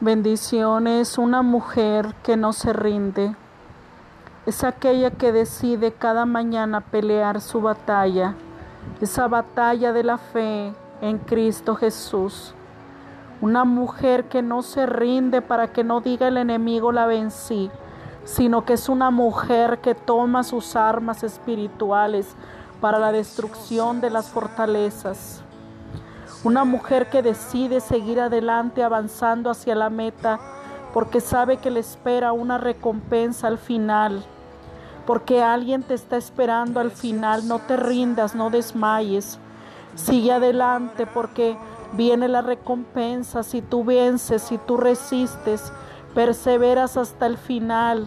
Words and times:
Bendiciones, 0.00 1.18
una 1.18 1.42
mujer 1.42 2.16
que 2.24 2.36
no 2.36 2.52
se 2.52 2.72
rinde. 2.72 3.36
Es 4.44 4.64
aquella 4.64 5.12
que 5.12 5.30
decide 5.30 5.92
cada 5.92 6.26
mañana 6.26 6.80
pelear 6.80 7.40
su 7.40 7.60
batalla, 7.60 8.34
esa 9.00 9.28
batalla 9.28 9.92
de 9.92 10.02
la 10.02 10.18
fe 10.18 10.74
en 11.00 11.18
Cristo 11.18 11.76
Jesús. 11.76 12.54
Una 13.40 13.64
mujer 13.64 14.24
que 14.24 14.42
no 14.42 14.62
se 14.62 14.84
rinde 14.84 15.40
para 15.42 15.72
que 15.72 15.84
no 15.84 16.00
diga 16.00 16.26
el 16.26 16.38
enemigo 16.38 16.90
la 16.90 17.06
vencí, 17.06 17.70
sino 18.24 18.64
que 18.64 18.72
es 18.72 18.88
una 18.88 19.12
mujer 19.12 19.78
que 19.78 19.94
toma 19.94 20.42
sus 20.42 20.74
armas 20.74 21.22
espirituales 21.22 22.34
para 22.80 22.98
la 22.98 23.12
destrucción 23.12 24.00
de 24.00 24.10
las 24.10 24.28
fortalezas. 24.28 25.43
Una 26.44 26.64
mujer 26.64 27.08
que 27.08 27.22
decide 27.22 27.80
seguir 27.80 28.20
adelante 28.20 28.82
avanzando 28.82 29.48
hacia 29.48 29.74
la 29.74 29.88
meta 29.88 30.38
porque 30.92 31.22
sabe 31.22 31.56
que 31.56 31.70
le 31.70 31.80
espera 31.80 32.32
una 32.32 32.58
recompensa 32.58 33.46
al 33.46 33.56
final. 33.56 34.22
Porque 35.06 35.42
alguien 35.42 35.82
te 35.82 35.94
está 35.94 36.18
esperando 36.18 36.80
al 36.80 36.90
final. 36.90 37.48
No 37.48 37.60
te 37.60 37.78
rindas, 37.78 38.34
no 38.34 38.50
desmayes. 38.50 39.38
Sigue 39.94 40.32
adelante 40.32 41.06
porque 41.06 41.56
viene 41.92 42.28
la 42.28 42.42
recompensa. 42.42 43.42
Si 43.42 43.62
tú 43.62 43.82
vences, 43.82 44.42
si 44.42 44.58
tú 44.58 44.76
resistes, 44.76 45.72
perseveras 46.14 46.98
hasta 46.98 47.24
el 47.24 47.38
final. 47.38 48.06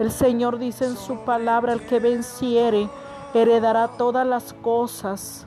El 0.00 0.10
Señor 0.10 0.58
dice 0.58 0.86
en 0.86 0.96
su 0.96 1.20
palabra, 1.20 1.72
el 1.72 1.86
que 1.86 2.00
venciere, 2.00 2.90
heredará 3.32 3.86
todas 3.96 4.26
las 4.26 4.54
cosas 4.54 5.46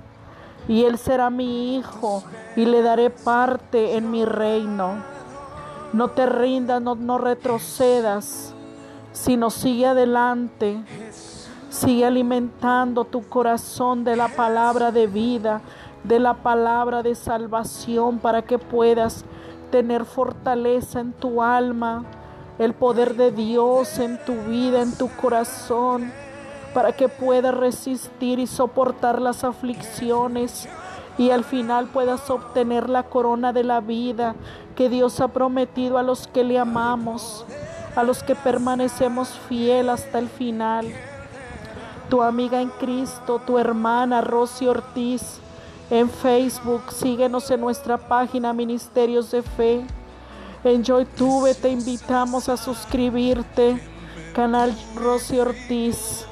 y 0.68 0.84
él 0.84 0.98
será 0.98 1.30
mi 1.30 1.78
hijo 1.78 2.24
y 2.56 2.66
le 2.66 2.82
daré 2.82 3.10
parte 3.10 3.98
en 3.98 4.12
mi 4.12 4.26
reino. 4.26 5.04
No 5.94 6.10
te 6.10 6.26
rindas, 6.26 6.82
no, 6.82 7.18
retrocedas, 7.18 8.54
sino 9.12 9.50
sigue 9.50 9.88
adelante. 9.88 10.84
Sigue 11.70 12.06
alimentando 12.06 13.06
tu 13.06 13.28
corazón 13.28 14.04
de 14.04 14.16
la 14.16 14.28
palabra 14.28 14.92
de 14.92 15.08
vida, 15.08 15.62
de 16.04 16.20
la 16.20 16.36
palabra 16.36 17.04
de 17.04 17.16
salvación 17.16 18.20
para 18.20 18.42
que 18.42 18.58
puedas 18.58 19.26
tener 19.72 20.06
fortaleza 20.06 21.00
en 21.00 21.14
tu 21.14 21.42
alma, 21.42 22.06
el 22.58 22.74
poder 22.74 23.16
de 23.16 23.32
Dios 23.32 24.00
en 24.00 24.20
tu 24.26 24.34
vida, 24.34 24.82
en 24.82 24.96
tu 24.96 25.10
corazón 25.10 26.12
para 26.74 26.94
que 26.94 27.10
puedas 27.10 27.56
resistir 27.56 28.40
y 28.40 28.48
soportar 28.48 29.22
las 29.22 29.44
aflicciones 29.44 30.68
y 31.20 31.32
al 31.32 31.44
final 31.44 31.88
puedas 31.88 32.30
obtener 32.30 32.90
la 32.90 33.04
corona 33.04 33.52
de 33.52 33.66
la 33.66 33.82
vida 33.82 34.36
que 34.76 34.88
Dios 34.88 35.20
ha 35.20 35.28
prometido 35.28 35.98
a 35.98 36.04
los 36.04 36.28
que 36.28 36.46
le 36.46 36.58
amamos, 36.58 37.46
a 37.98 38.04
los 38.04 38.24
que 38.24 38.36
permanecemos 38.36 39.30
fiel 39.50 39.90
hasta 39.90 40.18
el 40.18 40.30
final. 40.30 40.88
Tu 42.10 42.22
amiga 42.22 42.62
en 42.62 42.70
Cristo, 42.70 43.42
tu 43.46 43.60
hermana 43.60 44.22
Rosy 44.22 44.68
Ortiz, 44.68 45.40
en 45.90 46.10
Facebook, 46.10 46.84
síguenos 46.92 47.52
en 47.52 47.60
nuestra 47.60 47.98
página 47.98 48.54
Ministerios 48.54 49.30
de 49.32 49.42
Fe. 49.42 49.86
En 50.64 50.84
YouTube 50.86 51.54
te 51.62 51.70
invitamos 51.70 52.48
a 52.48 52.56
suscribirte, 52.56 53.78
canal 54.34 54.74
Rosy 54.96 55.38
Ortiz. 55.40 56.29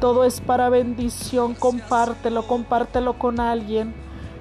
Todo 0.00 0.24
es 0.24 0.40
para 0.40 0.68
bendición. 0.68 1.54
Compártelo, 1.54 2.46
compártelo 2.46 3.18
con 3.18 3.40
alguien. 3.40 3.94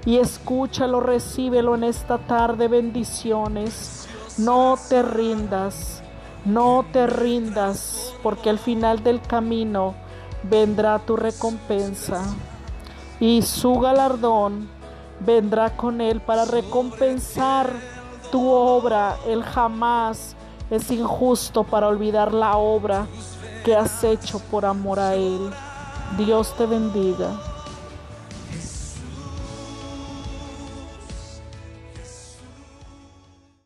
Y 0.05 0.17
escúchalo, 0.17 0.99
recíbelo 0.99 1.75
en 1.75 1.83
esta 1.83 2.19
tarde. 2.19 2.67
Bendiciones. 2.67 4.07
No 4.37 4.77
te 4.89 5.01
rindas. 5.01 6.03
No 6.45 6.85
te 6.93 7.07
rindas. 7.07 8.13
Porque 8.21 8.49
al 8.51 8.59
final 8.59 9.03
del 9.03 9.19
camino 9.21 9.95
vendrá 10.43 10.99
tu 10.99 11.15
recompensa. 11.15 12.21
Y 13.19 13.41
su 13.41 13.79
galardón 13.79 14.69
vendrá 15.19 15.75
con 15.75 16.01
él 16.01 16.21
para 16.21 16.45
recompensar 16.45 17.71
tu 18.31 18.47
obra. 18.47 19.17
Él 19.27 19.43
jamás 19.43 20.35
es 20.69 20.91
injusto 20.91 21.63
para 21.63 21.87
olvidar 21.87 22.31
la 22.31 22.57
obra 22.57 23.07
que 23.67 23.75
has 23.75 24.01
hecho 24.05 24.39
por 24.39 24.63
amor 24.63 24.97
a 24.97 25.13
Él. 25.13 25.51
Dios 26.17 26.55
te 26.55 26.65
bendiga. 26.65 27.31